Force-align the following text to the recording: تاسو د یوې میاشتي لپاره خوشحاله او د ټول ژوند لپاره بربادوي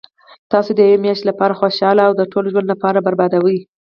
تاسو 0.51 0.69
د 0.75 0.79
یوې 0.85 0.97
میاشتي 1.05 1.25
لپاره 1.29 1.57
خوشحاله 1.59 2.01
او 2.07 2.13
د 2.15 2.21
ټول 2.31 2.45
ژوند 2.51 2.67
لپاره 2.73 3.03
بربادوي 3.05 3.59